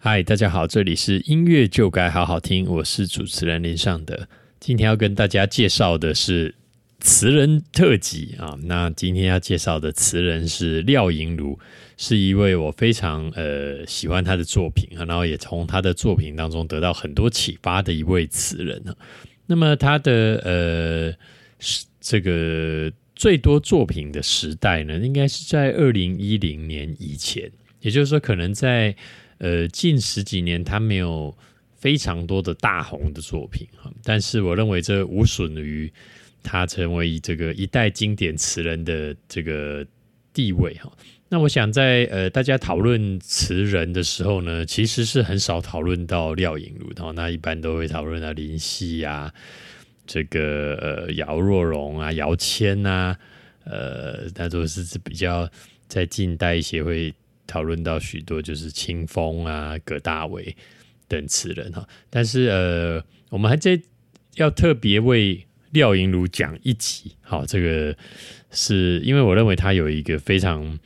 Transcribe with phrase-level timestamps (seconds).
[0.00, 4.28] 嗨，大家好，这里是音乐就该好好听，我是主持人林尚德。
[4.60, 6.54] 今天要跟大家介绍的是
[7.00, 8.56] 词人特辑啊。
[8.62, 11.58] 那今天要介绍的词人是廖莹如，
[11.96, 18.80] 是一位我非常呃喜欢他的作品，然后也从他的作品当中得到很多启发的一位词人。
[19.46, 21.12] 那么他的呃
[22.00, 28.94] 这个最多作品的时代呢，应该是在二零一零年以前，也就是说，可能在。
[29.38, 31.36] 呃，近十几年他没有
[31.76, 35.92] 非常多的大红的作品哈，但是我认为这无损于
[36.42, 39.86] 他成为这个一代经典词人的这个
[40.32, 40.90] 地位哈。
[41.28, 49.32] 那我想在呃大家讨论词人的时候呢，其实是很少讨论到廖颖如的，那一般都会讨论到林夕啊，
[50.04, 50.74] 这个
[51.06, 53.14] 呃姚若龙啊、姚谦呐，
[53.62, 55.48] 呃，那都是比较
[55.86, 57.14] 在近代一些会。
[57.48, 60.54] 讨论到许多就是清风啊、葛大为
[61.08, 63.80] 等词人哈，但是呃，我们还在
[64.34, 67.96] 要特别为廖银如讲一集，好，这个
[68.50, 70.78] 是因为我认为他有一个非常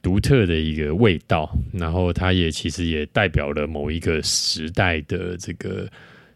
[0.00, 5.90] 独特的一个味道，然后他也其实也代表了某一个时代的这个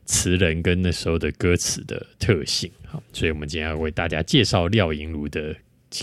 [0.04, 5.54] 词人跟那时候的歌词的特性，好，所以我们今天要为大家介绍廖银如的。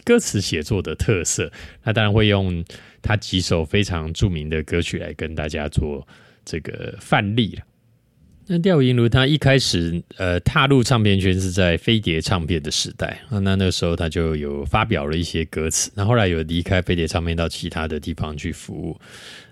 [0.04, 1.52] 歌词写作的特色，
[1.84, 2.64] 那当然会用
[3.02, 6.08] 他几首非常著名的歌曲来跟大家做
[6.44, 7.64] 这个范例了。
[8.48, 19.00] 那廖银如他一开始呃踏入唱片圈是在飞碟唱片的时代那那个时候他就有发表了一些歌词，那后来有离开飞碟唱片到其他的地方去服务，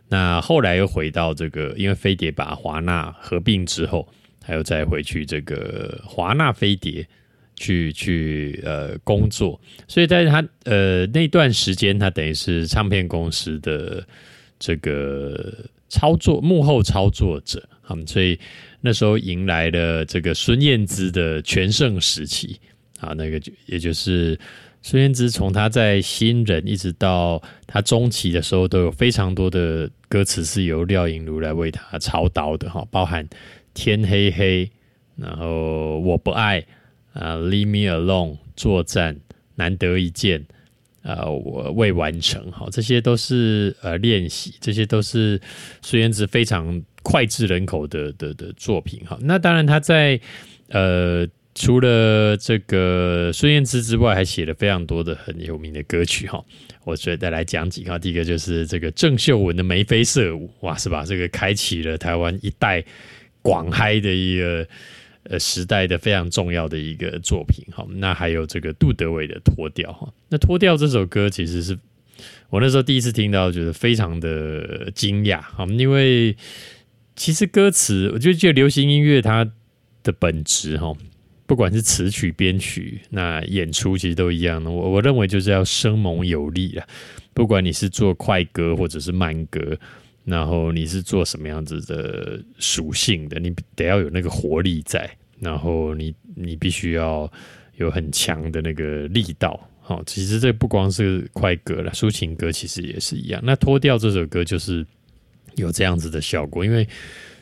[0.10, 4.08] 那后来又回到这个，因为飞碟把华纳合并之后，
[4.40, 7.08] 他又再回去这个华纳飞碟。
[7.56, 14.06] 去去呃工作，所以在他呃那段时间，他等于是唱片公司的
[14.60, 15.54] 这个
[15.88, 18.40] 操作幕后操作者啊，所以
[18.82, 22.60] 那时候迎来了这个孙燕姿的全盛时期
[23.00, 24.38] 啊，那个就也就是
[24.82, 33.28] 孙燕姿从她在新人一直到她中期的时候，都有非常多的歌词是由廖颖如来为他操刀的哈，包含
[33.74, 34.70] 天黑黑，
[35.16, 36.66] 然后我不爱。
[37.14, 39.16] 啊，Leave me alone，作战
[39.56, 40.44] 难得一见，
[41.04, 45.40] 啊，我未完成，好，这些都是呃练习，这些都是
[45.84, 49.16] 孙燕姿非常脍炙人口的的的作品，哈。
[49.22, 50.20] 那当然，他在
[50.70, 56.44] 呃除了这个孙燕姿之外，还写了非常多的很有名的歌曲，哈。
[56.84, 61.06] 我觉得来讲几个，第一个就是这个郑秀文的眉飞色舞，哇，是吧？
[61.06, 62.84] 这个开启了台湾一代
[63.44, 64.68] 广嗨的一个。
[65.30, 71.78] 呃，时代的非常重要的一个作品哈，那还有这个杜德伟的《脱掉》哈，那《脱掉》这首歌其实是
[72.50, 76.36] 我那时候第一次听到，觉得非常的惊讶哈，因为
[77.16, 79.50] 其实歌词，我就觉得流行音乐它
[80.04, 80.94] 的本质哈，
[81.46, 86.86] 不管是词曲编曲，那演出其实都一样的，我我认为就是要生猛有力啊，
[87.34, 89.80] 不管你是做快歌或者是慢歌。
[90.26, 93.40] 然后你是做什么样子的属性的？
[93.40, 97.32] 你得要有那个活力在，然后你你必须要
[97.76, 99.70] 有很强的那个力道。
[99.82, 103.42] 好，其实这不光是快歌了，抒情歌其实也是一样。
[103.44, 104.86] 那脱掉这首歌就是
[105.56, 106.88] 有这样子的效果，因为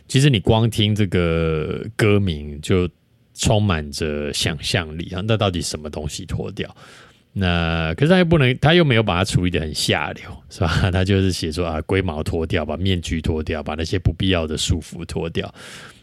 [0.07, 2.89] 其实你光听这个歌名就
[3.35, 5.21] 充满着想象力啊。
[5.27, 6.75] 那到底什么东西脱掉？
[7.33, 10.67] 那可是他又不能，他又没有把它处理的很下流，是吧？
[10.91, 15.53] 他就是写说啊，龟毛脱掉，把面具脱掉，把那些不必要的束缚脱掉。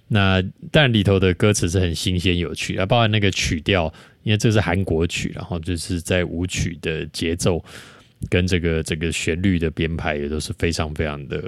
[0.09, 7.63] 那但里头的歌词是很新鲜有趣啊，包含那个曲调，因为这是韩国曲，然后就是在舞曲的节奏
[8.31, 11.39] 跟这个这个旋律的编排也都是非常非常的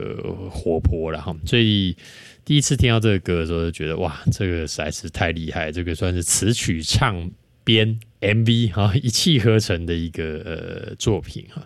[0.50, 1.96] 活泼，然后所以
[2.44, 7.30] 第一次听到这个歌的时候，就觉得哇，这个实在是太厉害，这个算是词曲唱。
[7.70, 11.64] 编 MV 哈一气呵成的一个呃作品哈，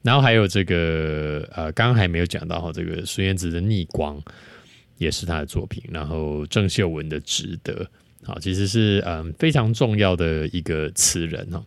[0.00, 4.18] 然后还有这个呃刚刚还没有讲到哈，这个孙燕姿的逆光
[4.96, 7.86] 也是他的作品，然后郑秀文的值得
[8.24, 11.62] 好其实是嗯非常重要的一个词人哈。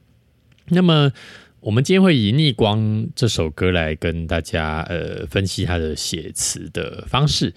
[0.69, 1.11] 那么
[1.59, 7.53] 我们今天会以逆光这首歌来跟大家呃分析他的写词的方式。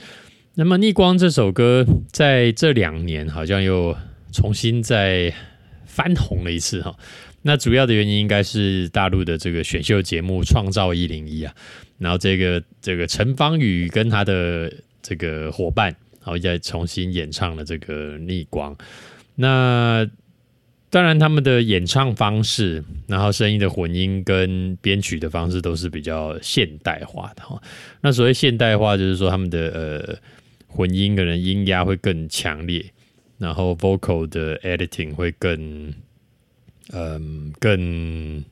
[0.55, 3.97] 那么逆光这首歌在这两年好像又
[4.33, 5.33] 重新在
[5.95, 6.93] 翻红了一次哈，
[7.43, 11.55] 那主要的原因应该是大陆的这个选秀节目《创造一零一》啊，
[11.99, 18.75] 然后这个这个陈芳宇跟他的这个伙伴，然后再重新演唱了这个《逆光》。
[19.37, 20.05] 那
[20.91, 27.61] 当然他们的演唱方式，然后声音的混音跟编曲的方式都是比较现代化的哈。
[28.01, 30.17] 那所谓现代化，就是说他们的呃
[30.69, 32.85] 混音可能音压会更强烈，
[33.45, 35.93] 然后 vocal 的 editing 会更
[36.93, 38.43] 嗯更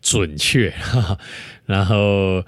[0.00, 1.18] 准确，哈 哈
[1.66, 2.42] 然后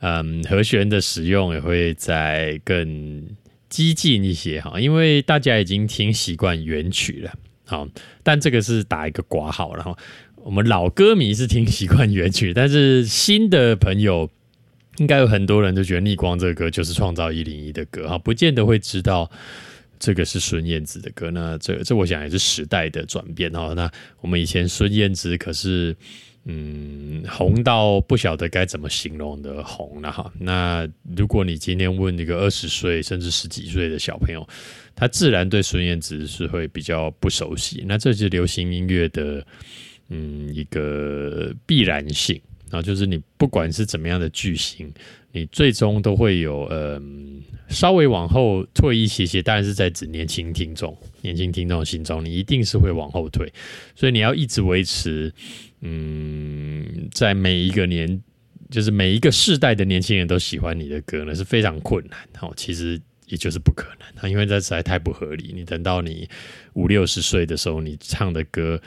[0.00, 3.28] 嗯和弦的使用也会在更
[3.68, 4.60] 激进一些。
[4.60, 7.32] 哈，因为大家已经听习惯原曲了。
[7.66, 7.86] 好，
[8.22, 9.96] 但这个是打一个挂号，然后
[10.36, 14.28] 我们老歌迷是听习惯原曲，但是新的朋友
[14.96, 19.30] 应该有很多人都觉得《逆光》这个歌就是创造一零一的歌，哈，不见得会知道
[20.00, 21.30] 这个是孙燕姿的歌。
[21.30, 23.72] 那这这我想也是时代的转变哈。
[23.74, 23.88] 那
[24.20, 25.96] 我们以前孙燕姿可是。
[26.46, 30.32] 嗯，红到不晓得该怎么形容的红了哈。
[30.38, 34.48] 那如果你今天问一个二十岁甚至十几岁的小朋友，
[34.96, 37.84] 他自然对孙燕姿是会比较不熟悉。
[37.86, 39.46] 那这是流行音乐的
[40.08, 44.90] 嗯一个必然性啊，就是你不管是怎么样的巨星，
[45.32, 46.98] 你最终都会有呃
[47.70, 49.42] 稍微往后退一些些。
[49.42, 53.50] 当然是在指年轻听众，年轻听众心中，你一定是会往后退。
[53.94, 55.32] 所以你要一直维持。
[55.82, 58.20] 嗯，在每一个年，
[58.70, 62.18] 就是每一个世代的年轻人都喜欢你的歌呢，是非常困难。
[62.42, 63.86] 哦，其实也就是不可
[64.20, 65.52] 能，因为这实在太不合理。
[65.54, 66.28] 你等到你
[66.74, 68.78] 五六十岁的时候，你唱的歌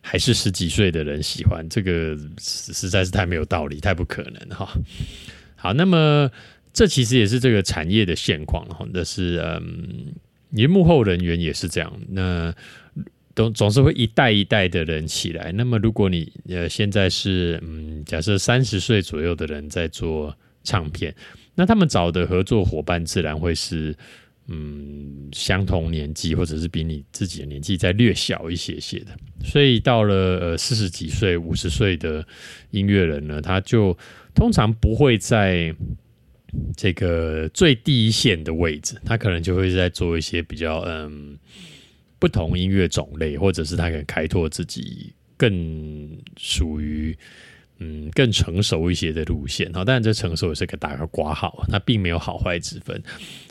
[0.00, 4.68] 还是十几岁的人喜欢，这个实在是太没有道理，太不可能哈。
[5.54, 6.28] 好，那么
[6.72, 10.12] 这其实也是这个产业的现况，哈，那是嗯，
[10.50, 11.92] 你幕后人员也是这样。
[12.08, 12.54] 那
[13.34, 15.52] 总总是会一代一代的人起来。
[15.52, 21.14] 那么，如果你呃现在是嗯，假设三十岁左右的人在做唱片，
[21.54, 23.96] 那他们找的合作伙伴自然会是
[24.48, 29.06] 嗯相同年纪，或者是比你自己的年纪再略小一些些的。
[29.44, 32.26] 所以到了呃四十几岁、五十岁的
[32.70, 33.96] 音乐人呢，他就
[34.34, 35.74] 通常不会在
[36.76, 41.38] 这个最第一线的位置，他可能就会在做一些比较嗯。
[42.20, 46.06] 不同音乐种类，或者是他可能开拓自己更
[46.36, 47.16] 属于
[47.78, 49.82] 嗯更成熟一些的路线哈。
[49.82, 53.02] 当然，这成熟也是个打个挂号，它并没有好坏之分。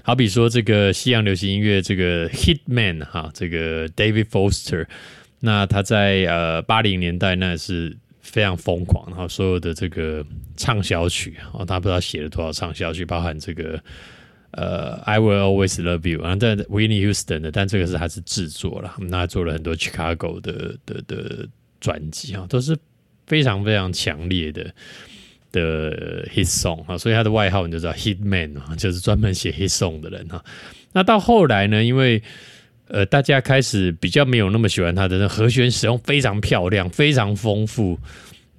[0.03, 4.85] 好比说，这个西洋流行音乐这个 Hitman 哈，这个 David Foster，
[5.39, 10.25] 那他在呃八零年代那是非常疯狂，然后所有的这个
[10.57, 13.81] 畅销曲哦，他不知道写了多少畅销曲，包含这个。
[14.51, 21.47] 呃，I will always love you，然后在 Winnie Houston 的，但这个是他是制作了，那做了很多 Chicago 的的的
[21.79, 22.75] 专辑啊，都是
[23.27, 24.73] 非常非常强烈的
[25.51, 30.43] 的 hit song 啊，所以他的外号你就知道 Hit Man 啊，就是专门写 hit song 的人哈。
[30.93, 32.23] 那到后来呢，因为
[32.89, 37.97] 呃大家开始比较没有那么喜欢他的和弦使用非常漂亮、非常丰富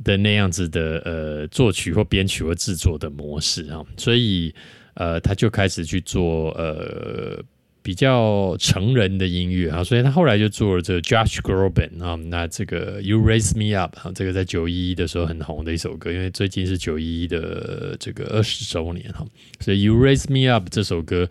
[0.03, 4.55] 的那样子的呃作曲或编曲或制作的模式啊，所以。
[4.95, 7.43] 呃，他就开始去做呃
[7.81, 19.25] 比较成人的音乐啊，所以他后来就做了这个 Josh Groban 啊，那这个 You Raise Me Up 啊，这个在九一一的时候很红的一首歌，因为最近是九一一的这个二十周年哈，
[19.61, 21.31] 所以 You Raise Me Up 这首歌，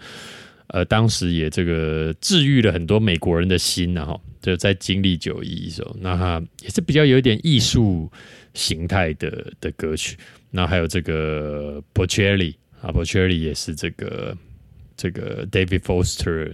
[0.69, 8.11] 呃，当时也这个治愈了很多美国人的心呐哈，就在经历九一一时候，那他也是比较有一点艺术
[8.53, 10.15] 形态的的歌曲，
[10.51, 13.33] 那还有这个 p o c h e l l i 啊 p o c h e r
[13.33, 14.37] y 也是这个
[14.95, 16.53] 这个 David Foster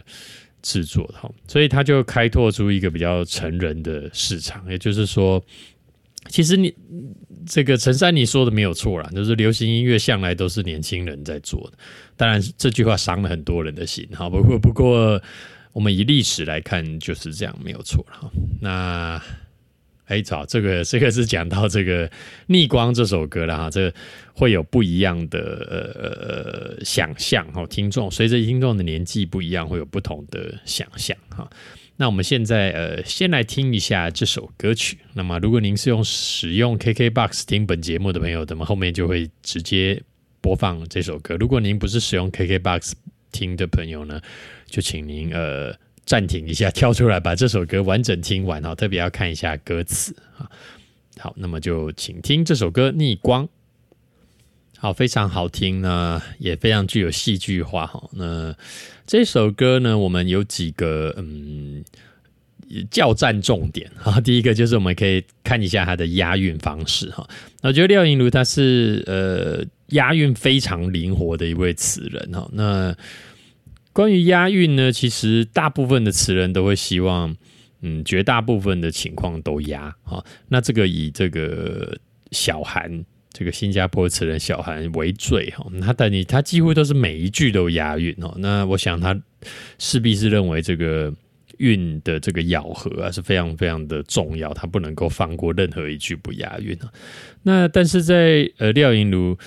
[0.61, 4.65] 制作的哈，所以他就开拓出一个比较成人的市场。
[4.69, 5.43] 也就是说，
[6.29, 6.73] 其实你
[7.45, 11.77] 这个陈珊妮说的没有错啦，就是流行音乐向来都是年轻人在做的。
[12.17, 14.29] 当然，这句话伤了很多人的心哈。
[14.29, 15.21] 不过，不过
[15.73, 18.31] 我们以历史来看，就是这样没有错了哈。
[18.61, 19.21] 那。
[20.07, 22.07] 哎，好，这个这个是讲到这个
[22.45, 23.91] 《逆光》这首歌了哈，这
[24.35, 31.49] 会有不一样的呃想象哈，听众随着听众的年纪不一样，会有不同的想象哈。
[31.97, 34.97] 那我们现在呃，先来听一下这首歌曲。
[35.13, 40.01] 那么，如果您是用使用 KKBOX 听本节目的朋友，那么后面就会直接
[40.41, 41.35] 播放这首歌。
[41.37, 42.93] 如果您不是使用 KKBOX
[43.31, 44.21] 听的朋友呢，
[44.67, 45.75] 就请您呃。
[46.05, 50.47] 暂停一下，跳出来把这首歌完整听完哦，特别要看一下歌词啊。
[51.17, 53.43] 好，那么就请听这首歌《逆光》。
[54.85, 58.07] 好，非常好听呢，也非常具有戏剧化哈。
[58.13, 58.55] 那
[59.07, 61.83] 这首歌呢，我们有几个嗯
[62.91, 64.21] 叫战重点哈。
[64.21, 67.27] 第一个就是我们可以看一下它的押韵方式哈。
[67.61, 72.47] 那我觉得廖颖如他是呃押韵非常灵活的一位词人哈。
[72.53, 72.95] 那
[73.91, 77.35] 关于押韵呢，其实大部分的词人都会希望，
[77.81, 80.23] 嗯，绝大部分的情况都押哈。
[80.47, 81.97] 那这个以这个
[82.29, 83.03] 小韩，
[83.37, 88.33] 这个新加坡词人小韩为最哈，他的你他几乎都是每一句都押韵哦。
[88.37, 89.19] 那我想他
[89.77, 91.13] 势必是认为这个
[91.57, 96.89] 韵的这个咬合啊是非常非常的重要，他不能够放过任何一句不押韵啊。
[97.43, 99.37] 那但是在呃廖银如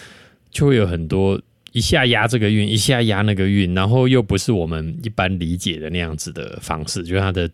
[0.50, 1.40] 就会有很多。
[1.73, 7.49] 一下压这个韵，一下压那个韵，然后又不是我们一般理解的那样子的方式，就是它的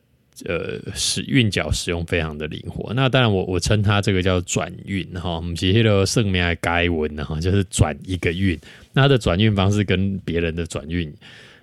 [0.47, 2.93] 呃使韵脚使用非常的灵活。
[2.95, 8.59] 那当然，我我称它这个叫转韵哈，我们其实的圣名还该文的哈，就是转一个韵。
[8.93, 11.13] 那它的转韵方式跟别人的转韵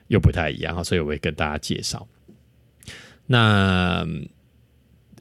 [0.08, 2.08] 又不太一样哈，所以我会跟大家介绍。
[3.28, 4.06] 那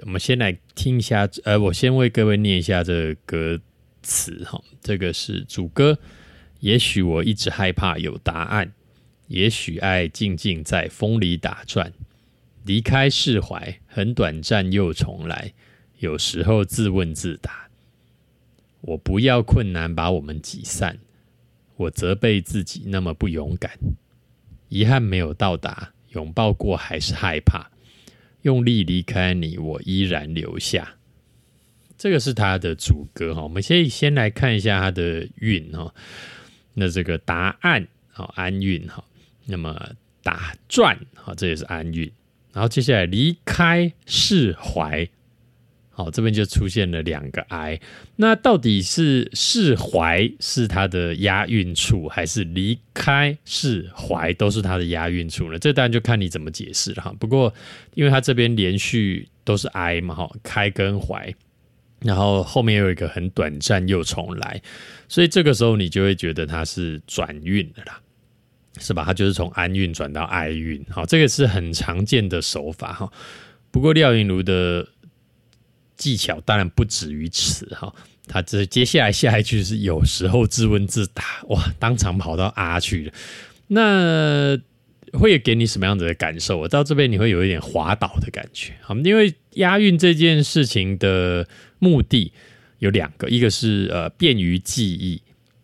[0.02, 3.61] 我们先来听一下，呃，我先为各位念一下这个歌
[4.02, 5.99] 词哈，这个是主歌。
[6.61, 8.73] 也许我一直害怕有答案，
[9.28, 11.92] 也许爱静静在风里打转，
[12.70, 15.52] 离开释怀很短暂又重来，
[15.98, 17.68] 有时候自问自答，
[18.80, 20.96] 我不要困难把我们挤散，
[21.74, 23.76] 我责备自己那么不勇敢，
[24.68, 27.68] 遗憾没有到达，拥抱过还是害怕，
[28.42, 30.94] 用力离开你，我依然留下。
[31.98, 35.92] 这个是他的主歌哈，我们先先来看一下他的韵哈。
[36.74, 39.04] 那这个答案好安韵哈，
[39.46, 39.90] 那么
[40.22, 42.08] 打转好这也是安韵，
[42.52, 45.09] 然后接下来离开释怀，
[45.90, 47.80] 好这边就出现了两个 i，
[48.16, 55.59] 那到底是释怀是它的押韵处，还是离开释怀都是它的押韵处呢？
[55.59, 57.14] 这当然就看你怎么解释了哈。
[57.19, 57.52] 不过
[57.95, 61.35] 因为它这边连续都是 i 嘛哈，开跟怀。
[62.02, 64.62] 然后后面有一个很短暂又重来，
[65.07, 68.00] 所以这个时候你就会觉得它是转运的啦，
[68.80, 69.04] 是吧？
[69.04, 73.12] 它就是从安运转到哀运，好，这个是很常见的手法哈。
[73.70, 74.88] 不过廖云如的
[75.96, 77.94] 技巧当然不止于此哈，
[78.26, 83.12] 他这接下来下一句是有时候自问自答，哇，当场跑到啊去了，
[83.68, 84.58] 那。
[85.12, 86.56] 会给你什么样子的感受？
[86.56, 91.44] 我到这边你会有一点滑倒的感觉，好，因为押韵这件事情的
[91.80, 92.32] 目的
[92.78, 95.20] 有两个，一个是呃便于记忆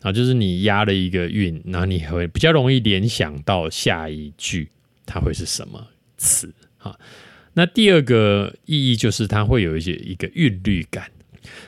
[0.07, 4.69] 啊，就是你押了一个韵，然后你会比较容易联想到下一句
[5.05, 5.85] 它会是什么
[6.17, 6.97] 词啊。
[7.53, 11.11] 那第二个意义就是它会有一些一个韵律感，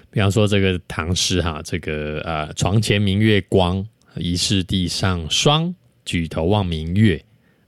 [0.10, 7.22] 比方说这个唐诗哈，这个呃床前明月光，疑是地上霜，举头望明月。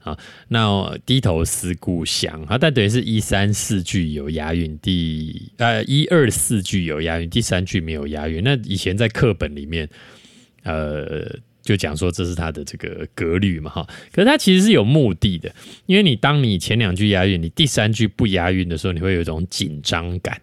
[0.04, 8.42] 啊，那低头思故乡啊，但等于是一三四句有押韵，第呃一二四句有押韵，第三句没有押韵。
[8.42, 9.88] 那以前在课本里面，
[10.62, 13.86] 呃，就讲说这是他的这个格律嘛，哈。
[14.12, 15.54] 可是他其实是有目的的，
[15.86, 20.40] 因为你当你前两句押韵，你第三句不押韵的时候，你会有一种紧张感。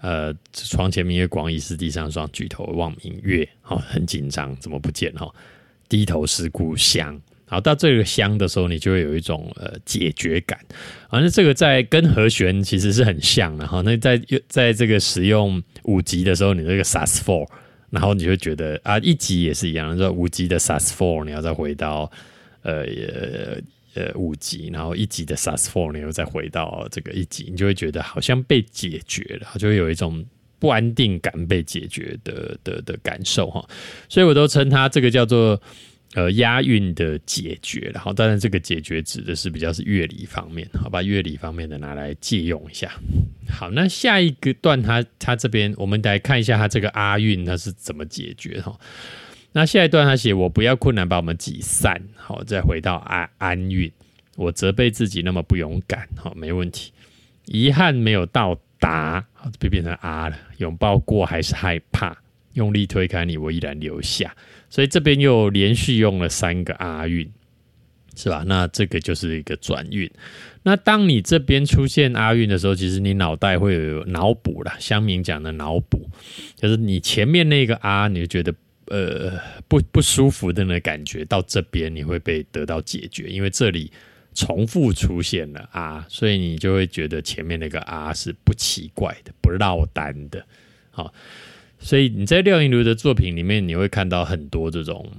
[0.00, 5.28] 呃，床前明月光，疑是地上霜，举头望明月，哦，很紧张，怎么不见哈？
[5.88, 7.20] 低头思故乡。
[7.46, 10.56] 好，到这个乡的时候，你就会有一种呃解决感。
[11.10, 13.80] 反正这个在跟和弦其实是很像的哈。
[13.80, 17.48] 那在在这个使用五级的时候，你这个 sus four，
[17.90, 22.10] 然后你会觉得啊，一级也是一样，说五级的 SAS four，你要再回到
[22.62, 22.84] 呃
[23.94, 30.24] 呃五级，然后一级的 SAS four，你又再回到这个一级，你就会觉得好像被解决了，就会有一种
[30.58, 33.64] 不安定感被解决的的的感受哈。
[34.08, 35.60] 所以我都称它这个叫做。
[36.14, 41.02] 呃，押韵的解决，然后当然这个解决指的是比较是乐理方面，好吧？
[41.02, 42.90] 乐理方面的拿来借用一下。
[43.50, 48.78] 好，那下一个段，它它这边我们来看一下它这个阿韵它是怎么解决哈。
[49.52, 53.90] 那下一段他写我不要困难把我们挤散，好，再回到安安韵，
[54.36, 56.92] 我责备自己那么不勇敢，好，没问题。
[57.46, 60.36] 遗憾没有到达，好，就变成啊了。
[60.58, 62.16] 拥抱过还是害怕，
[62.52, 64.34] 用力推开你，我依然留下。
[64.70, 67.30] 所以这边又连续用了三个阿韵，
[68.14, 68.44] 是吧？
[68.46, 70.10] 那这个就是一个转运。
[70.62, 74.72] 那当你这边出现阿韵的时候，其实你脑袋会有脑补了。
[74.78, 76.06] 乡民讲的脑补，
[76.54, 78.54] 就是你前面那个啊，你就觉得
[78.86, 83.90] 呃不不舒服的那感觉，到这边你会被得到解决，因为这里
[84.34, 90.44] 重复出现了啊，所以你就会觉得前面那个啊是不奇怪的、不落单的，
[90.90, 91.14] 好。
[91.80, 95.10] 所以你在廖云如的作品里面，你会看到很多这种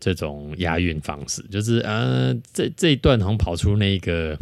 [0.00, 4.36] 这种押韵方式，就是啊，这这一段好像跑出那个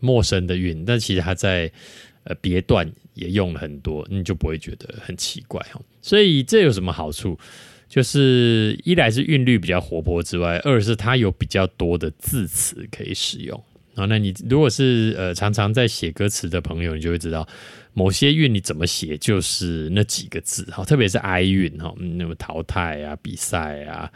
[0.00, 1.70] 陌生的韵，但其实他在
[2.24, 5.80] 呃别段也用了很多，你就不会觉得很奇怪哈。
[6.00, 7.38] 所以这有什么好处？
[7.86, 13.62] 就是一来是韵律比较活泼之外，二是它有比较多的字词可以使用。
[13.94, 14.06] 啊。
[14.06, 17.46] 那你如果是呃常常在写歌词的朋友，你就会知道
[17.94, 24.10] 某些韵你怎么写就是那几个字哈，特别是哀韵哈，那么淘汰啊、比赛啊、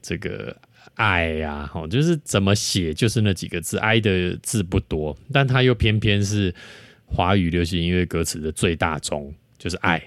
[0.00, 0.56] 这个
[0.94, 6.54] 爱呀，哈，就是怎么写就是那几个字，哀的字不多，但它又偏偏是
[7.04, 10.02] 华语流行音乐歌词的最大宗，就是爱。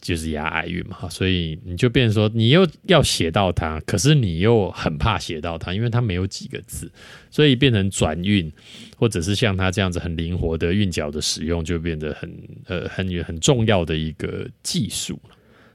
[0.00, 6.90] 就是押哀韵嘛，所以你就变说，你又要写到它，可是你又很怕写到它，因为它没有几个字，
[7.30, 8.50] 所以变成转韵，
[8.96, 12.32] 或者是像它这样子很灵活的韵脚的使用，就变得很
[12.66, 15.20] 呃很很重要的一个技术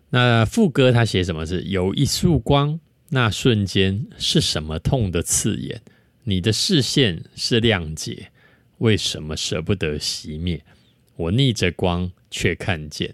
[0.09, 5.81] 那副歌他写什么是有一束光，那瞬间是什么痛的刺眼？
[6.23, 8.29] 你的视线是谅解，
[8.77, 10.63] 为什么舍不得熄灭？
[11.15, 13.13] 我逆着光却看见。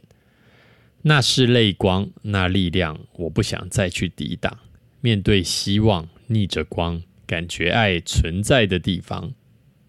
[1.02, 4.58] 那是泪光，那力量，我不想再去抵挡。
[5.00, 9.32] 面对希望，逆着光，感觉爱存在的地方，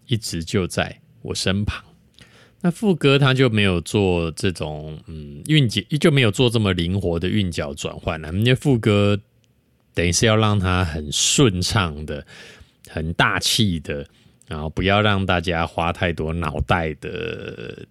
[0.07, 1.83] 一直就在我身旁。
[2.61, 8.31] 那副歌他就没有做这种嗯韵脚，就没有做这么灵活的韵脚转换了。
[8.31, 9.19] 因为副歌
[9.93, 12.25] 等于是要让它很顺畅的、
[12.87, 14.07] 很大气的，
[14.47, 17.85] 然后不要让大家花太多脑袋的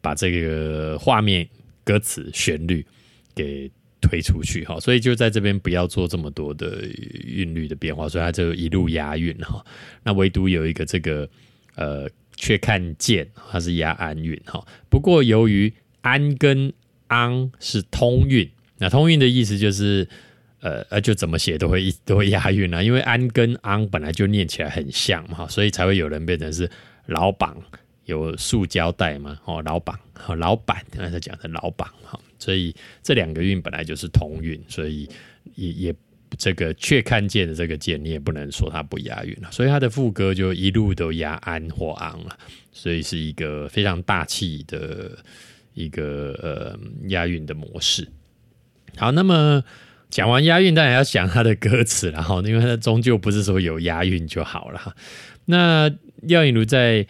[0.00, 1.48] 把这个画面。
[1.84, 2.84] 歌词旋律
[3.34, 3.70] 给
[4.00, 6.82] 推出去哈，所以就在这边不要做这么多的
[7.24, 9.64] 韵律的变化，所以它就一路押韵哈。
[10.02, 11.28] 那唯独有一个这个
[11.76, 14.64] 呃，却看见它是押安韵哈。
[14.90, 16.72] 不过由于安跟
[17.08, 20.08] 昂是通韵，那通韵的意思就是
[20.60, 26.68] 呃呃，就怎么写都会 都会押韵啊，因为安跟昂本来就念起来很像嘛，所以才会有人变成是
[27.06, 27.56] 老榜。
[28.06, 29.38] 有塑胶袋嘛？
[29.44, 29.96] 哦，老板，
[30.28, 35.08] 哦，老板，刚才讲的老板哈，所以这两个韵本来就是同韵，所以
[35.56, 35.94] 也也
[36.38, 39.50] 这个却看见的这个键，你也不能说它不押韵了。
[39.50, 42.38] 所以它的副歌就一路都押安或昂了，
[42.70, 45.18] 所以是一个非常大气的
[45.74, 48.06] 一个呃押韵的模式。
[48.96, 49.64] 好，那么
[50.08, 54.94] 讲完押韵，当然要讲它的歌词了哈，因为它终究不是说有押韵就好了。
[55.46, 55.90] 那
[56.22, 57.06] 廖颖如在。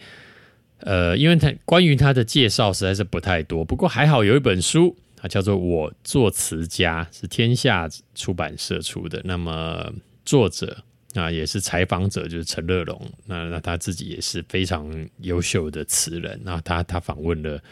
[0.85, 9.21] 呃，因为他关于他的介绍实在是不太多，不过还好有一本书，它叫做《我作词家》，是天下出版社出的。
[9.23, 9.89] 那么
[10.25, 13.01] 作者啊，也是采访者，就是陈乐龙。
[13.25, 16.37] 那那他自己也是非常优秀的词人。
[16.43, 17.63] 那他他访问了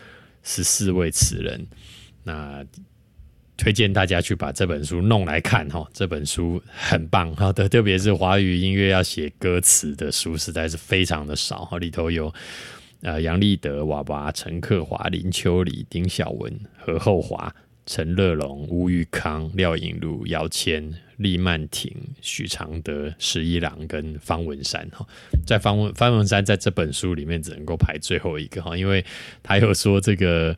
[0.44, 1.68] 十四位词人，
[2.24, 2.66] 那
[3.58, 5.86] 推荐大家去把这本书弄来看哈。
[5.94, 12.34] 这本书很棒哈，特特别是华语音乐要写歌词的书，实在是非常的少哈，里头有。
[13.02, 17.52] 呃，杨立德、瓦娃、陈克华、林秋离、丁晓文、何厚华、
[17.88, 20.88] 陈乐龙、吴玉康、廖颖如、姚谦、
[21.18, 25.04] 厉曼婷、许常德、十一郎跟方文山哈，
[25.48, 29.04] 在方文方文山在这本书里面只能够排最后一个哈，因为
[29.42, 30.56] 他有说这个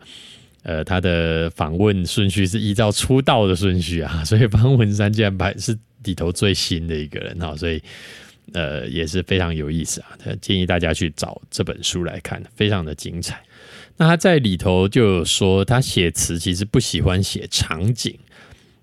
[0.63, 7.81] 呃他的访问顺序是依照出道的顺序啊，所以方文山竟然排是里头最新的一个人哈，所以。
[8.51, 10.17] 呃，也是非常有意思啊！
[10.41, 13.43] 建议大家去找这本书来看，非常的精彩。
[13.97, 18.17] 那他在里头就说，他写词其实不喜欢写场景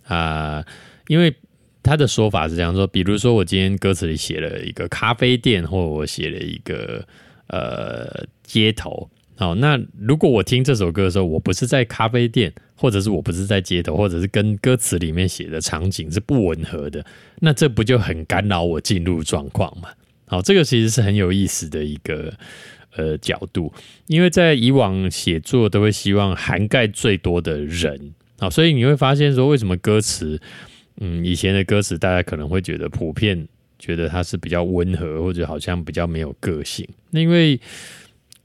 [0.06, 0.64] 啊，
[1.08, 1.34] 因为
[1.82, 7.06] 他的说法是这样说：，比如说我今天歌词里写了一个咖啡店，或我写了一个
[7.48, 9.08] 呃街头。
[9.40, 17.02] 好，那如果我听这首歌的时候，我不是在咖啡店，或者是我不是在街头，或者是跟歌词里面写的场景是不吻合的，
[17.38, 19.88] 那这不就很干扰我进入状况吗？
[20.26, 22.30] 好，这个其实是很有意思的一个
[22.96, 23.72] 呃角度，
[24.08, 30.38] 因为在以往写作都会希望涵盖最多的人，好，所以你会发现说，为什么歌词，
[30.98, 33.48] 嗯，以前的歌词大家可能会觉得普遍
[33.78, 37.58] 觉得它是比较温和，或者好像比较没有个性，那因为。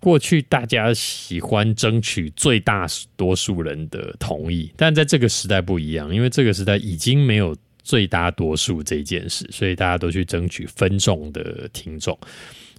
[0.05, 2.85] 过去大家喜欢争取最大
[3.17, 12.15] 多数人的同意，但在这个时代不一样，因为这个时代已经没有最大多数这件事，所以大家都去争取分众的听众，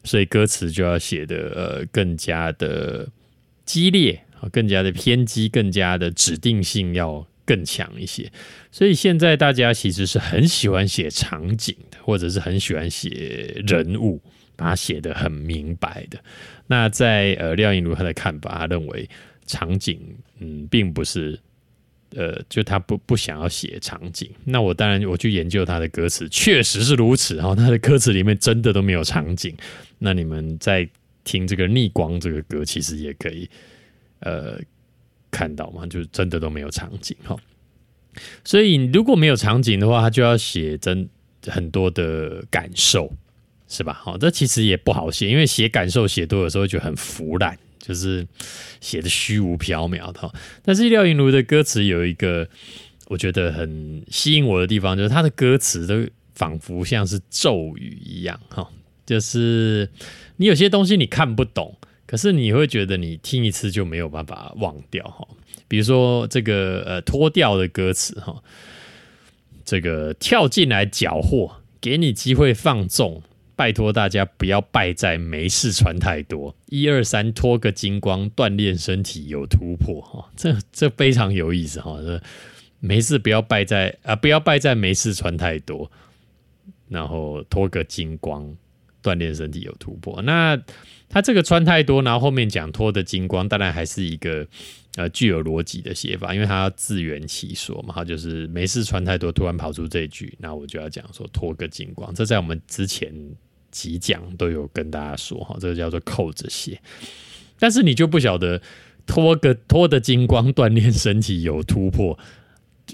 [0.05, 3.09] 所以歌词就要写的呃更加的
[3.65, 8.31] 激烈啊，更加的偏激，更加的指定性要更强一些。
[8.71, 14.21] 所以现在大家其实是很喜欢写场景的，或者是很喜欢写人物。
[14.57, 16.19] 把它写的很明白的，
[16.67, 19.09] 那在呃廖颖如他的看法，他认为
[19.47, 20.01] 场景
[20.41, 21.39] 嗯并不是
[22.15, 24.31] 呃就他不不想要写场景。
[24.45, 29.55] 那我当然我去研究他的歌词，确实是如此哈，他的歌词里面真的都没有场景。
[29.99, 30.89] 那你们在
[31.23, 33.49] 听这个逆光这个歌，其实也可以
[34.21, 34.59] 呃
[35.31, 37.37] 看到嘛，就真的都没有场景哈。
[38.43, 41.07] 所以如果没有场景的话，他就要写真
[41.47, 43.13] 很多的感受。
[43.69, 43.93] 是吧？
[43.93, 48.27] 好，这其实也不好写，因为写感受写多的时候就很腐烂，就是
[48.81, 50.33] 写的虚无缥缈的。
[50.63, 52.49] 但是廖云如的歌词有一个
[53.09, 58.69] 我觉得很吸引我的地方，就是他的歌词都仿佛像是咒语一样，哈，
[59.05, 59.89] 就是
[60.37, 61.77] 你有些东西你看不懂，
[62.07, 65.27] 可是你会觉得你听一次就没有办法忘掉，哈。
[65.69, 68.41] 比如说这个呃脱掉的歌词，哈，
[69.65, 73.23] 这个跳进来缴获，给你机会放纵。
[73.57, 81.99] 拜托大家不要败在没事穿太多，一二三脱个精光，锻炼身体有突破哈，这这非常有意思哈。
[82.03, 82.23] 这
[82.81, 85.91] 没事不要败在啊，不要败在没事穿太多，
[86.91, 88.55] 然后脱个精光，
[89.03, 90.21] 锻炼身体有突破。
[90.21, 90.63] 那
[91.09, 94.47] 他这个穿太多，然后后面讲脱的精光，当然还是一个
[94.97, 103.11] 呃具有逻辑的写法，因为他要自圆其说嘛，他就是没事穿太多，突然跑出这句，那我就要讲说脱个精光，这在我们之前。
[103.77, 106.81] 几讲都有跟大家说哈，这个叫做扣着写，
[107.59, 108.63] 但是你就不晓得
[109.07, 112.19] 脱个脱的金光锻炼身体有突破，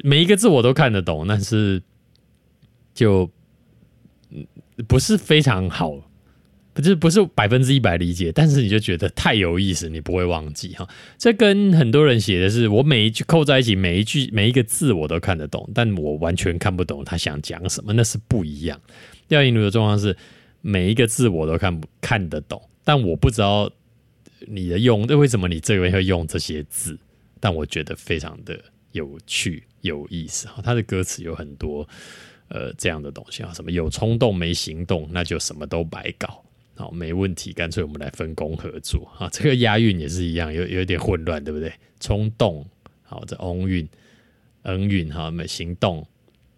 [0.03, 1.81] 每一个字我都看得懂，但是
[2.92, 3.31] 就
[4.88, 5.92] 不是非常好，
[6.73, 10.88] 不是不是百分之一百理解，但是你就觉得太有意思，你不会忘记哈。
[11.16, 18.81] 这跟很多人写的是，我每一句扣在一起，每一句每一个字我都看得懂，但我完全看不懂他想讲什么，那是不一样。
[19.29, 20.16] 廖颖如的状况是。
[20.62, 23.70] 每一个字我都看不看得懂，但我不知道
[24.46, 26.98] 你的用，那为什么你这边会用这些字？
[27.38, 28.59] 但我觉得非常的
[28.92, 30.62] 有趣、有意思哈。
[30.62, 31.87] 他的歌词有很多
[32.48, 36.44] 呃这样的东西啊，什么有冲动没行动，那就什么都白搞。
[36.75, 39.29] 好，没问题，干脆我们来分工合作啊。
[39.31, 41.72] 这个押韵也是一样，有有点混乱，对不对？
[42.01, 42.64] 冲动，
[43.03, 43.87] 好，这翁韵、
[44.62, 46.07] 恩韵哈，没行动。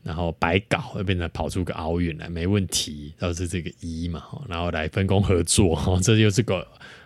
[0.04, 6.64] 然后白搞会变成跑出个奥运来，没问题，都是这个一嘛，然后来分工合作，哈， 这就是个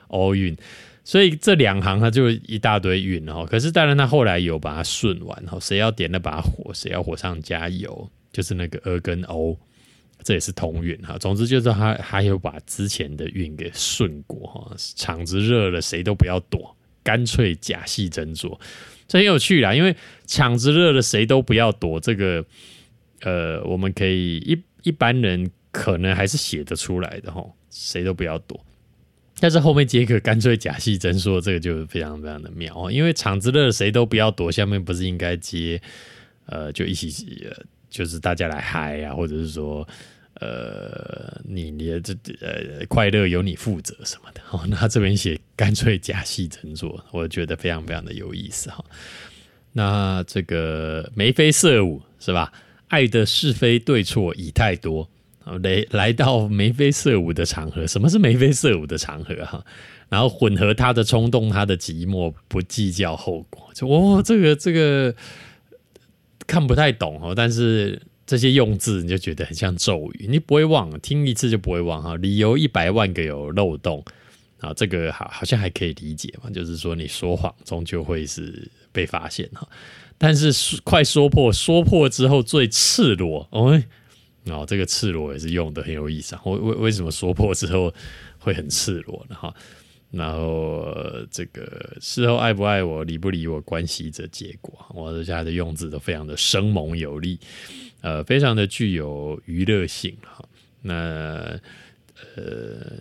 [0.08, 0.54] 奥运。
[1.04, 3.46] 所以这两行它就一大堆运哈。
[3.46, 9.56] 可是当然他后来有把它顺完哈，谁要点那把火，谁要火上加油，就是那个 A 跟 O，
[10.24, 11.16] 这也是同运哈。
[11.18, 14.76] 总之就是他还有把之前的运给顺过哈。
[14.96, 18.60] 场子热了，谁都不要躲，干脆假戏真做，
[19.06, 19.72] 这很有趣啦。
[19.72, 22.44] 因为场子热了，谁都不要躲这个。
[23.20, 28.58] 呃，我们可以一一般人可能还是写得出来的哈，谁都不要躲。
[29.40, 32.90] 但是后面杰克干脆假戏真说，这个就非常非常的妙哦。
[32.90, 35.80] 因为场子热，谁都不要躲，下面不是应该接
[36.46, 37.46] 呃，就一起，
[37.88, 39.86] 就是大家来嗨啊，或者是说
[40.40, 44.40] 呃，你你的这呃快乐由你负责什么的。
[44.50, 48.84] 哦，那这边写干脆假戏真做，我觉得非常非常的有意思哈。
[49.72, 52.52] 那这个眉飞色舞是吧？
[52.88, 55.08] 爱的是非对错已太多，
[55.62, 59.64] 来来到眉飞色舞的场合，什么是眉飞色舞的场合哈？
[60.08, 63.70] 然后混合他的冲动，他的寂寞，不计较后果。
[63.74, 65.14] 就哦，这个这个
[66.46, 72.16] 看不太懂哦，但是这些用字你就觉得很像咒语，你不会忘，听一次就不会忘哈。
[72.16, 74.02] 理由一百万个有漏洞
[74.60, 79.68] 啊，这个好好像还可以理解嘛，就是说你说谎终究会是被发现哈。
[80.18, 80.52] 但是
[80.82, 83.80] 快说破，说破之后最赤裸哦，
[84.46, 86.42] 哦，这个赤裸也是用的很有意思啊。
[86.44, 87.94] 为为为什么说破之后
[88.38, 89.36] 会很赤裸呢？
[89.36, 89.54] 哈，
[90.10, 90.92] 然后
[91.30, 94.74] 这个事后爱不爱我，理不理我，关系着结果。
[94.92, 97.38] 我这下的用字都非常的生猛有力，
[98.00, 100.44] 呃，非常的具有娱乐性哈。
[100.82, 101.58] 那
[102.34, 102.98] 呃。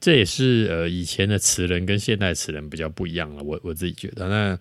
[0.00, 4.28] 这也是呃以前的词人跟现代词人比较不一样了，我我自己觉得。
[4.28, 4.56] 那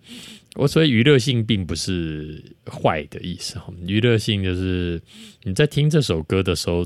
[0.57, 5.01] 我所以娱乐性并不是坏的意思哈，娱乐性就是
[5.43, 6.85] 你在听这首歌的时候，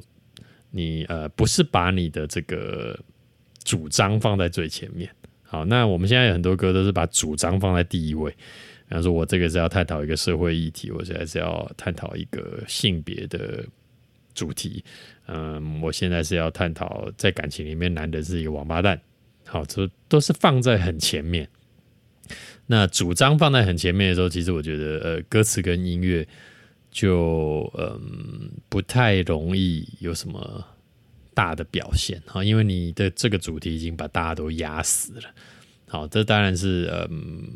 [0.69, 2.99] 你呃不是把你的这个
[3.63, 5.09] 主张放在最前面。
[5.43, 13.65] 好，那我们现在有很多歌都是把主张放在第一位，比方说我这个是要探讨一个社会议题，我现在是要探讨一个性别的。
[14.33, 14.81] 主题，
[15.27, 18.97] 嗯，我现在是要探讨在感情里面，男的是一个王八蛋，
[19.45, 21.45] 好，这都是放在很前面。
[22.67, 26.27] 那主张放在很前面的时候，其实我觉得，呃，歌词跟音乐
[26.91, 30.65] 就嗯不太容易有什么
[31.33, 35.21] 大的表现哈，因为你的这个主题已经把大家都压死了。
[35.87, 37.49] 好，这当然是嗯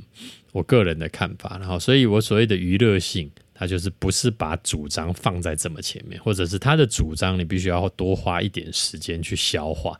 [0.51, 3.31] 我个人的看法，然后，所以我所谓的娱乐性。
[3.57, 9.97] 他就是不是把主张放在这么前面，或者是他的主张你必须要多花一点时间去消化，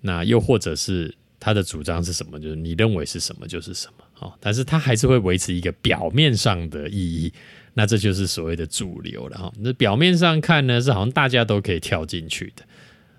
[0.00, 7.32] 那又或者是他的主张是什么，就是你认为是什么就是什么，哦，但是它还是会维持一个表面上的意义，
[7.74, 9.52] 那这就是所谓的主流了哈。
[9.58, 12.64] 那表面上看呢，是好像大家都可以跳进去的，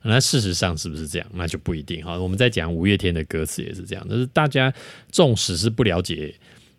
[0.04, 1.28] 那事实上是不是这样？
[1.34, 2.18] 那就不一定哈。
[2.20, 4.74] 我们在讲五月天的歌词也是这样，就是大家
[5.12, 6.34] 纵使是不了解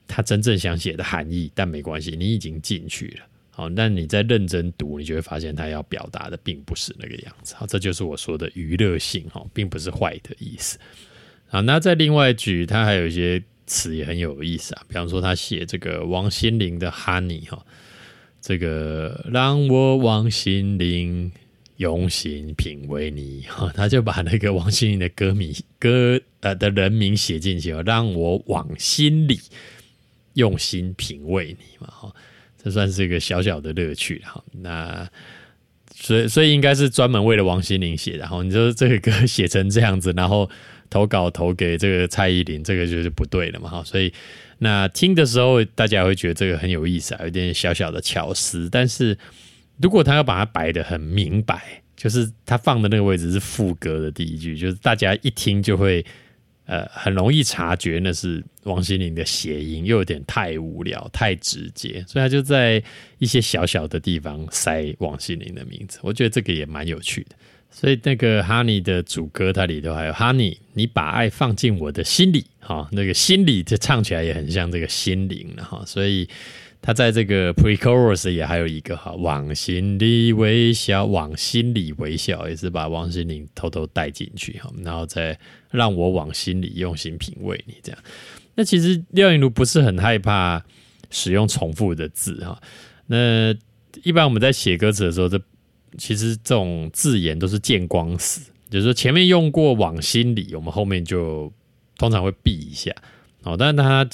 [0.09, 3.27] 他真正想写的含义，但没关系，你已经进去了。
[3.51, 7.55] 好，但你在认真读，你就会发现他要表达的并不是那个样子。
[7.55, 10.79] 好，这就是我说的娱乐性哈，并不是坏的意思。
[11.47, 17.65] 好，那在另外举，他还有一些词也很有意思啊，比方说他写这个王心凌的《Honey》哈，
[18.41, 21.31] 这个让我王心凌
[21.77, 29.41] 用心品味你哈，他就把那个王心凌的歌名歌呃的人名写进去哦，让我往心里
[30.35, 32.15] 用心品味你嘛哈。
[32.63, 35.09] 这算是一个小小的乐趣哈，那
[35.95, 38.19] 所以所以应该是专门为了王心凌写的。
[38.19, 40.51] 然后你说这个歌写成这样子，然后
[40.91, 43.83] 投稿投给这个蔡依林，这个就是不对了嘛哈。
[43.85, 44.13] 所以
[44.59, 48.69] 那听的时候，大家会觉得这个很有意思啊，有点小小的巧思。
[48.71, 49.17] 但是
[49.81, 56.05] 如果他要把它摆的很明白，就是他放的那个位置是副歌的第一句，就是大家一听就会。
[56.69, 62.83] 呃，很容易察觉那是王心凌的谐音，又有点太无聊、太直接，所以他就在
[63.19, 66.01] 一些小小的地方塞王心凌的名字。
[66.03, 67.37] 我觉得这个也蛮有趣的。
[67.79, 76.27] 所以那个 Honey 的主歌，它里头还有 Honey，你把爱放进我的心里，哈，那个心里这唱起来也很像这个心灵了哈，所以。
[76.83, 85.37] 他在这个 pre-chorus 也还有一个哈，往心里微笑，往心里微笑，也是把王心凌偷偷带进去哈，然后再
[85.73, 88.01] 让我往心里用心品味你这样。
[88.55, 90.63] 那其实廖颖如不是很害怕
[91.11, 92.61] 使用重复的字哈。
[93.07, 93.53] 那
[94.05, 95.41] 一般我们在写歌词的时候，这
[95.97, 101.53] 其实这种字眼都是见光死，就是说前面用过往心里，我们后面就
[101.99, 102.93] 通常会避一下
[103.43, 104.09] 哦，但是他。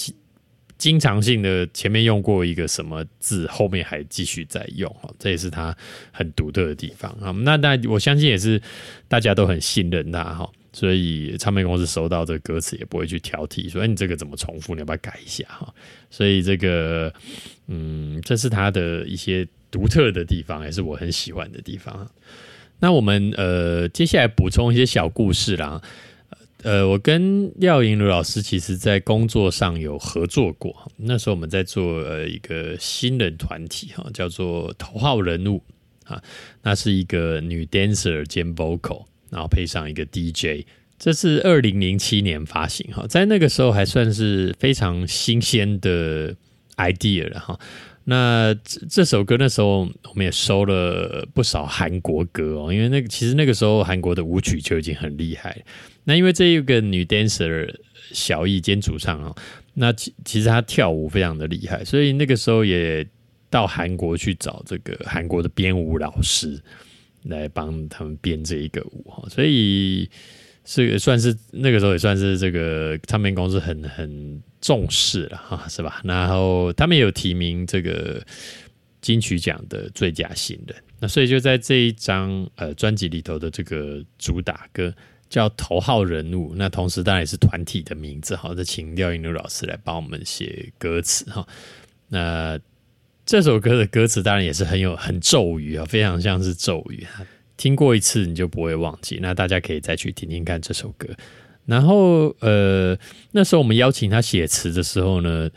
[0.78, 5.76] 经常性的前面用过一个什么字，后面还继续在用哈，这也是他
[6.10, 7.30] 很独特的地方啊。
[7.30, 8.60] 那那我相信也是
[9.06, 15.72] 大家都很信任他哈，所以唱片公司收到这个歌词也不会去挑剔，说哎你这个怎么重复，你要不要改一下哈？
[16.10, 17.14] 所以这个
[17.68, 22.08] 嗯，这是他的一些独特的地方，也是我很喜欢的地方。
[22.78, 25.82] 那我们呃接下来补充一些小故事啦。
[26.62, 30.92] 呃，我跟廖莹茹老师其实，在工作上有合作过。
[30.96, 35.60] 那时候我们在做呃一个新人团体哈，叫做头号人物
[36.04, 36.22] 啊。
[36.62, 40.64] 那是一个女 dancer 兼 vocal，然后配上一个 DJ。
[40.98, 46.36] 这是二零零七年发行哈，在那个时候还算是非常新鲜的
[46.76, 47.58] idea 了哈。
[48.04, 55.64] 那这这首歌那时候我们也收了不少韩国歌哦，因为那个其实那个时候韩国的舞曲就已经很厉害。
[56.04, 57.72] 那因为这一个女 dancer
[58.10, 59.34] 小艺兼主唱哦，
[59.74, 63.06] 那其其实她跳舞非常的厉害，所以那个时候也
[63.48, 66.60] 到韩国去找这个韩国的编舞老师
[67.24, 70.10] 来帮他们编这一个舞哈，所以
[70.64, 76.00] 是算是那个时候也算是这个唱片公司很很重视了哈，是吧？
[76.02, 78.24] 然后他们有提名这个
[79.02, 84.94] 金曲奖的最佳新人，那所以就在这一张呃专辑里头的这个主打歌。
[85.32, 88.54] 叫头号人物，那同时当然也是团体的名字哈。
[88.54, 91.48] 就请廖英如老师来帮我们写歌词哈。
[92.08, 92.60] 那
[93.24, 97.06] 这首歌的歌词当然也是很有很咒语啊，非常像是咒语。
[97.56, 99.20] 听过一次你就不会忘记。
[99.22, 101.08] 那大家可以再去听听看这首歌。
[101.66, 102.96] 然后呃，
[103.32, 105.50] 那时候我们邀请他写词的时候呢，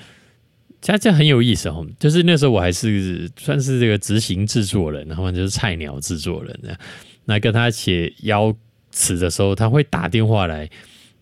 [0.81, 1.85] 他这很有意思哦。
[1.99, 6.77] 就是那时候我还是算是这个执行制作人，然后就是菜鸟制作人。
[7.25, 8.55] 那跟他写邀。
[8.97, 10.69] 词的时候，他会打电话来，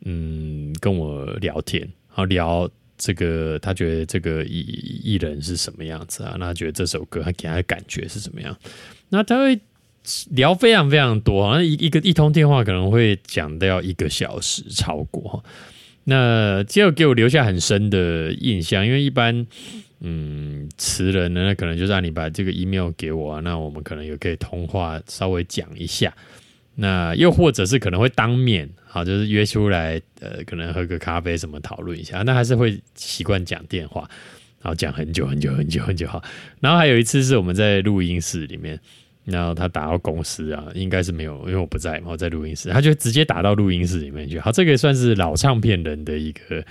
[0.05, 2.69] 嗯，跟我聊天，好聊
[2.99, 4.59] 这个，他觉得这个艺
[5.03, 6.35] 艺人是什么样子啊？
[6.37, 8.55] 那觉得这首歌他给他的感觉是怎么样？
[9.09, 9.59] 那他会
[10.31, 15.43] 聊非常非常多，好像一一个一通电话可能会讲到一个小时超过。
[16.05, 19.47] 那结果给我留下很深的印象，因为一般
[20.01, 26.13] 嗯词人呢，可能就让你把这个 email 给我，那我们可能也可以通话稍微讲一下。
[26.75, 32.23] 那又或者是可能会当面，好，就是约出来，呃，可能喝个咖啡什么讨论一下。
[32.23, 34.09] 那还是会习惯讲电话，
[34.59, 36.21] 然后讲很久很久很久很久哈。
[36.59, 38.79] 然后还有一次是我们在录音室里面，
[39.25, 44.39] 然后他打到公司啊，应该是没有，因为我不在嘛，我在录音室，他就直接打到录音室里面去。
[44.39, 46.63] 好，这个算是老唱片人的一个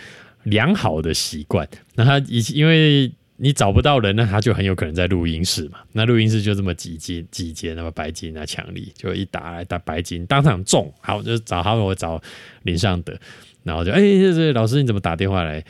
[0.44, 1.68] 良好的习惯。
[1.94, 3.12] 那他以因为。
[3.38, 5.78] 你找不到人，那他就很有可能在录音室嘛。
[5.90, 10.92] 那录音室就这么几间几间，那么白金啊、强力就一打来打白金，当场中。
[11.00, 12.22] 好，就找他们，我找
[12.62, 13.18] 林尚德，
[13.64, 15.64] 然后就哎，这这老师你怎么打电话来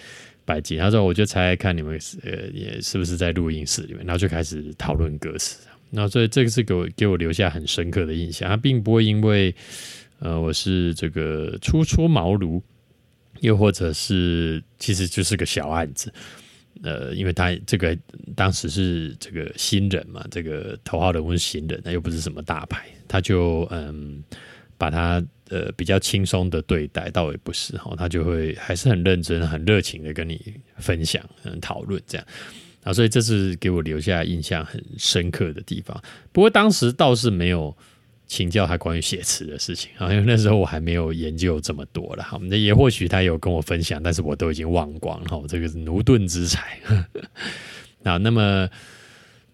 [0.44, 0.78] 白金？
[0.78, 5.66] 他说我就猜看你们呃也是不是在录音室里面，然后就开始讨论歌词。
[5.94, 8.48] 那所以这个是给我给我留下很深刻的印象。
[8.48, 9.54] 他并不会因为
[10.20, 12.60] 呃我是这个初出茅庐，
[13.40, 16.12] 又或者是其实就是个小案子。
[16.82, 17.96] 呃，因为他这个
[18.34, 24.24] 当时是这个新人嘛，这个头号人物是新人，那又不是什么大牌，他就嗯
[24.78, 32.26] 把他呃比较轻松的对待，倒也不是哈，他就会还是很认真、很热情的跟你分享、嗯讨论这样
[32.82, 36.00] 啊，所以这是给我留下印象很深刻的地方。
[36.32, 37.76] 不过当时倒是没有。
[38.28, 42.40] 请教他关于写词的事情啊，因为那时候我还没有研究这么多了哈。
[42.44, 45.46] 那也或许他有跟我分享，但是我都已经忘光了。
[45.46, 46.78] 这个是奴钝之才
[48.04, 48.16] 啊。
[48.16, 48.66] 那么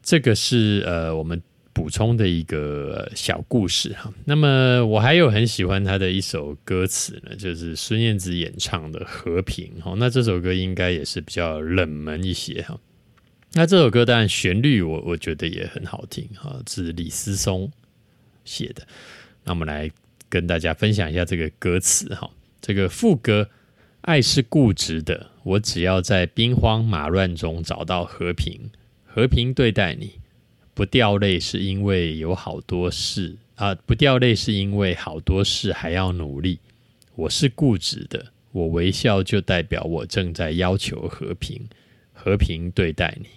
[0.01, 4.15] 这个是呃我们补充的一个小故事哈。
[4.25, 9.97] 那么我还有很喜欢他的一首歌词呢，就是孙燕姿演唱的《和平》哈。
[9.99, 12.79] 那这首歌应该也是比较冷门一些哈。
[13.53, 17.71] 那这首歌当然旋律我我觉得也很好听哈，是李思松。
[18.45, 18.87] 写的，
[19.45, 19.91] 那我们来
[20.29, 22.31] 跟大家分享一下这个歌词哈。
[22.63, 23.51] 这个副歌，
[24.01, 28.71] 爱是固执的，我只要在兵荒马乱中找到和平，
[29.05, 30.13] 和平对待你，
[30.73, 36.59] 不掉泪是因为有好多事啊，不掉泪是因为好多事还要努力。
[37.15, 41.69] 我是固执的，我微笑就代表我正在要求和平，
[42.19, 43.29] 和平对待你，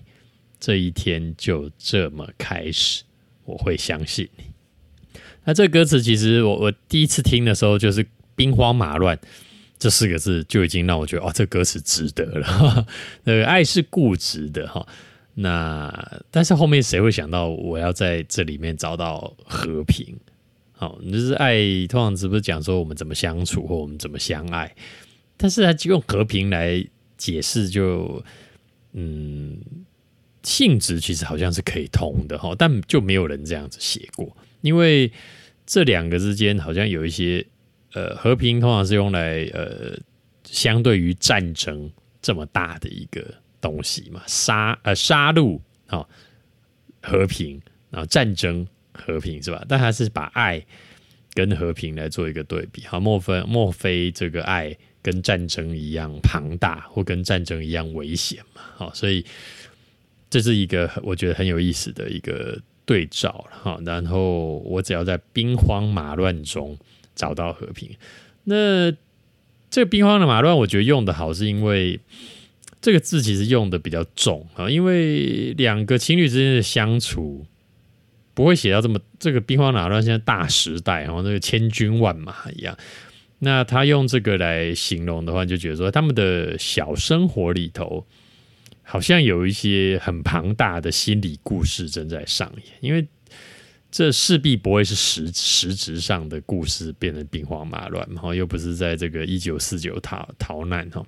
[0.60, 3.04] 这一天就这么开始，
[3.46, 4.44] 我会相信你。
[5.44, 9.20] 那这歌词其实我我第一次听的时候，就是“兵荒马乱”
[9.80, 12.86] 这四个字就已经让我觉得哦，这歌词值得了。
[13.24, 14.86] 那个爱是固执的哈，
[15.34, 20.16] 那但是后面谁会想到我要在这里面找到和平？
[20.74, 21.56] 好，就是爱
[21.88, 24.76] 通常是不是讲说我们怎么相处或我们怎么相爱？
[25.38, 26.86] 但是他就用和平来
[27.18, 28.24] 解释，就
[28.94, 29.58] 嗯，
[30.44, 34.36] 性质其实好像是可以通的哈，但就没有人这样子写过。
[34.62, 35.12] 因为
[35.66, 37.46] 这两个之间好像有一些
[37.94, 39.98] 呃和平，通常是用来呃
[40.44, 43.24] 相对于战争这么大的一个
[43.60, 46.08] 东西嘛，杀呃杀戮啊
[47.02, 49.64] 和平，然后战争和平是吧？
[49.68, 50.64] 但还是把爱
[51.34, 58.62] 跟和平来做一个对比，好，莫非莫非这个爱跟战争一样庞大，或跟战争一样危险嘛？
[58.76, 59.26] 好，所以
[60.30, 62.60] 这是一个我觉得很有意思的一个。
[62.84, 66.78] 对照了哈，然后我只要在兵荒马乱中
[67.16, 67.90] 找到和平。
[68.44, 68.92] 那
[69.70, 71.98] 这个兵荒的马乱，我觉得用的好，是因为
[72.82, 74.70] 这个字其实用的比较重啊。
[74.70, 77.46] 因为两个情侣之间的相处
[78.34, 82.76] 不会写到这么这个兵荒马乱，现在大时代然后，那个千军万马一样。
[83.44, 88.08] 那他用这个来形容的话，就觉得说他们的小生活里头。
[88.84, 93.08] 好像有一些很庞大的心理故事正在上演，因为
[93.90, 101.06] 这势必不会是实实质上的故事变得兵荒马乱，哈，又不是在这个一九四九逃逃难哈，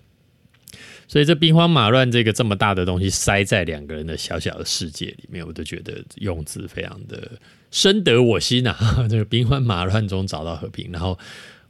[1.10, 7.34] 所以这兵荒马乱这个这么大的东西塞在两个人的小小的世界里面，我都觉得用字非常的
[7.69, 8.74] 深得我心呐。
[9.10, 11.19] 这个兵荒马乱中找到和平，然后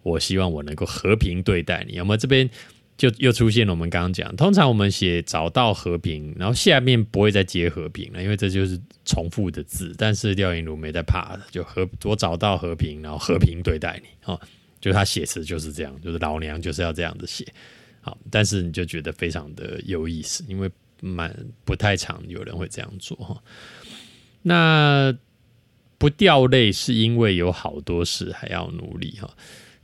[0.03, 2.49] 我希望我能够和平对待你，有没有这边？
[2.95, 9.95] 就又出现了我们刚刚讲，通常我们写找到和平，然后下面不会再接和平了，因为这就是重复的字。
[9.97, 14.39] 但是廖云如没在怕的，就和我找到和平，然后和平对待你哦。
[14.79, 17.43] 就他写词就是这样，就是老娘就是要这样子写。
[17.99, 20.69] 好，但是你就觉得非常的有意思，因为
[21.01, 21.35] 蛮
[21.65, 23.41] 不太常有人会这样做哈。
[24.43, 25.11] 那
[25.97, 29.35] 不掉泪是因为有好多事还要努力哈，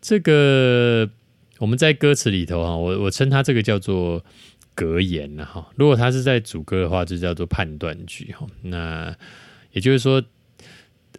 [0.02, 1.10] 这个。
[1.60, 4.24] 我们在歌词里头哈，我我称它这个叫做
[4.74, 5.70] 格言了哈。
[5.76, 8.48] 如果它是在主歌的话，就叫做判断句哈。
[8.62, 9.14] 那
[9.74, 10.24] 也就是说，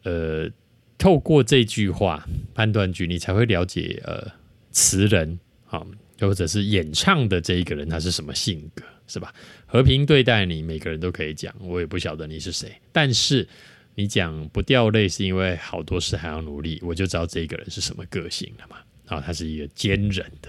[0.03, 0.49] 呃，
[0.97, 4.33] 透过这句话判断句，你才会了解呃
[4.71, 5.38] 词人
[5.69, 5.85] 啊，
[6.19, 9.35] 或者是演唱的这一个人他是什么性格，是吧？
[9.66, 13.47] 和平对待你，每个人都可以讲，我也不晓得你是谁，但是
[14.01, 18.77] 你讲不掉泪是因为好多事还要努力，我就知道这个人是什么个性了嘛。
[19.07, 20.49] 啊，他是一个坚韧的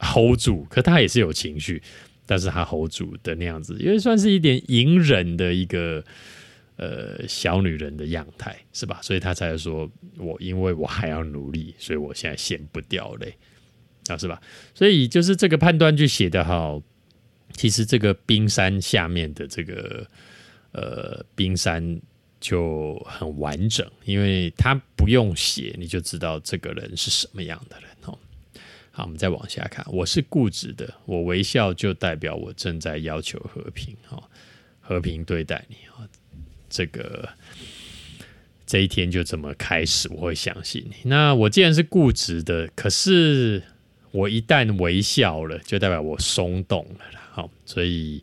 [0.00, 1.82] hold 住，可他也是有情绪，
[2.24, 6.02] 但是他 hold 住的那样子，因为算是一点隐忍的一个
[6.76, 8.98] 呃小女人的样态，是吧？
[9.02, 13.34] 所以他才说我因为我还要努力，所以我现在先不掉泪
[14.06, 14.40] 啊，是吧？
[14.74, 16.82] 所以就是这个判断句写的好，
[17.52, 20.06] 其实这个冰山下面的这个
[20.72, 22.00] 呃冰山。
[22.40, 28.18] 就很完整，因为他不用写，你就知道这个人是什么样的人哦。
[28.90, 34.22] 好，我们再往下看，我是固执的，我微笑就代表我正在要求和平哦，
[34.80, 36.08] 和平对待你哦。
[36.68, 37.28] 这个
[38.66, 40.96] 这一天就这么开始，我会相信你。
[41.08, 43.62] 那我既然是固执的，可是
[44.10, 47.20] 我一旦微笑了，就代表我松动了。
[47.30, 48.22] 好，所以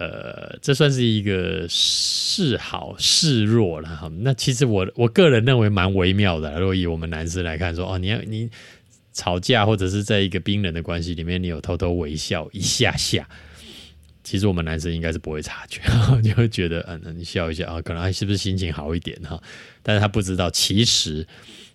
[0.00, 3.88] 呃，这算是一个示好示弱了。
[3.88, 6.60] 哈，那其实我我个人认为蛮微妙的。
[6.60, 8.48] 如果以我们男生来看，说哦，你要你
[9.12, 13.28] 吵架或者是在一个冰冷的关系里面，你有偷偷微笑一下下。
[14.22, 15.80] 其实我们男生应该是不会察觉，
[16.22, 19.42] 就会觉得嗯，你笑一下啊，可能还是不是心情好一点哈？
[19.82, 21.26] 但是他不知道，其实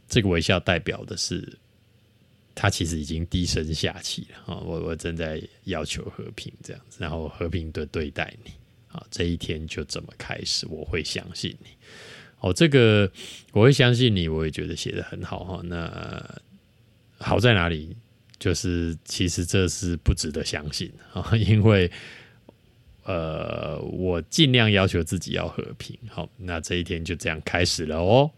[0.07, 1.57] 这个微笑代表的是
[2.55, 4.59] 他其实已经低声下气了啊！
[4.59, 8.51] 我我正在要求和平这样子，然后和平的对待你
[8.91, 11.69] 啊，这一天就这么开始，我会相信你
[12.39, 12.53] 哦。
[12.53, 13.11] 这个
[13.51, 15.61] 我会相信你，我也觉得写的很好哈。
[15.63, 16.41] 那
[17.17, 17.95] 好在哪里？
[18.39, 21.91] 就是其实这是不值得相信啊， 因为。
[23.05, 25.93] 呃，我尽量要求自己要和平。
[26.07, 28.31] 好，那这一天就这样开始了哦。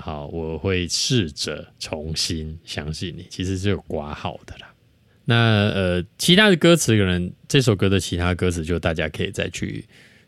[0.00, 3.26] 好，我会试着重新相信你。
[3.30, 4.72] 其实是有挂号的啦。
[5.24, 9.84] 那呃，其他的歌词可能这首歌的其他歌词，就大家可以再去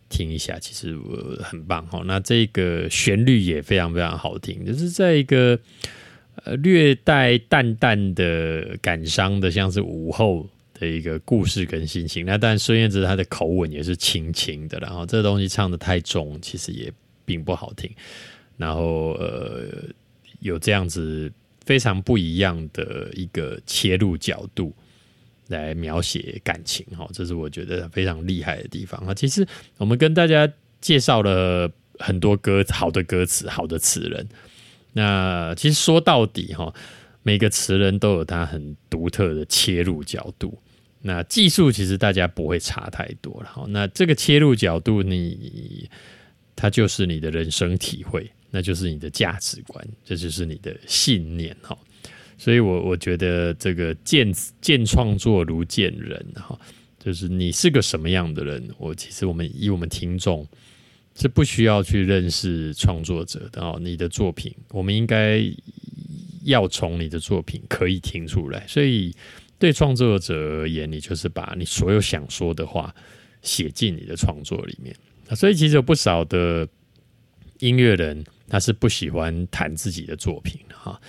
[0.08, 0.58] 听一下。
[0.58, 2.02] 其实我很棒哈。
[2.04, 5.58] 那这个旋律也非常非常好听，就是在一个
[6.44, 10.48] 呃略带淡淡的感伤的，像是午后。
[10.80, 16.88] 的一个故事跟心情，那但孙燕姿她的口吻也是轻轻的，然后这东西唱的太重，其实也
[17.24, 17.90] 并不好听。
[18.58, 19.88] 然后呃，
[20.40, 21.32] 有这样子
[21.64, 24.74] 非常不一样的一个切入角度
[25.46, 29.14] 来描写感情，哈，这是我觉得非常厉害的地方啊。
[29.14, 29.46] 其实
[29.78, 30.46] 我们跟大家
[30.80, 34.28] 介绍了很多歌好的歌词，好的词人。
[34.92, 36.74] 那其实说到底，哈，
[37.22, 40.58] 每个词人都有他很独特的切入角度。
[41.00, 45.88] 那技术其实大家不会差太多了，好，那这个切入角度，你
[46.56, 51.76] 它就是你的人生体会，那就是你的价值观，这就是你的信念，哈。
[52.36, 56.58] 所以我我觉得这个见见创作如见人，哈，
[56.98, 60.46] 就是你是个什么样的人，我其实我们以我们听众
[61.14, 65.42] 是不需要去认识创作者的哦，你的作品，我们应该
[66.44, 69.14] 要从你的作品可以听出来，所以。
[69.60, 72.94] 对创作者而言，你就是把你所有想说的话
[73.42, 74.94] 写进你的创作里面。
[75.34, 76.68] 所以其实有不少的
[77.58, 81.00] 音乐人，他是不喜欢谈自己的作品哈。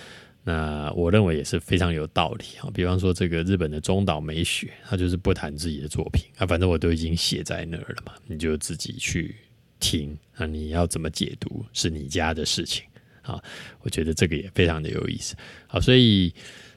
[0.44, 2.70] 那我认为也是非常有道理哈。
[2.72, 9.34] 比方说这个日本的中岛美雪，他就是不谈自己的作品啊，反正我都已经写在那儿了嘛，你就自己去
[9.78, 12.84] 听啊，你要怎么解读是你家的事情
[13.22, 13.42] 啊。
[13.82, 15.34] 我觉得这个也非常的有意思。
[15.66, 16.32] 好，所以。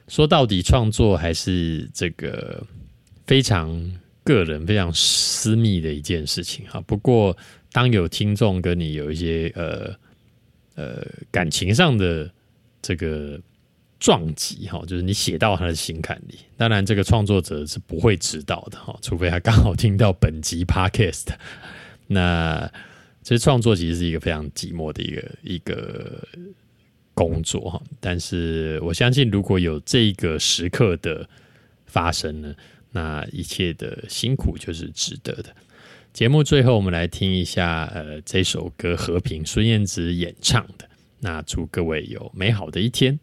[0.06, 2.62] 说到底，创作还是这个
[3.26, 3.74] 非常
[4.22, 6.78] 个人、非常私密的一件事情哈。
[6.82, 7.34] 不过，
[7.72, 9.96] 当有听众跟你有一些呃
[10.74, 12.30] 呃感情上的
[12.80, 13.40] 这个
[13.98, 21.26] 撞击哈，就是你写到他的心坎里，当然这个创作者是不会知道的哈，除非他刚好听到本集 podcast。
[22.06, 22.70] 那
[23.22, 26.26] 这创作其实是一个非常寂寞的一个一个。
[27.16, 31.24] 工作哈，但是我相信，如果有这个时刻的
[31.86, 32.52] 发生呢，
[32.90, 35.54] 那一切的辛苦就是值得的。
[36.14, 40.88] 节目最后，我们来听一下，呃，这首歌《和平》，孙燕姿演唱的。
[41.18, 43.18] 那祝各位有美好的一天。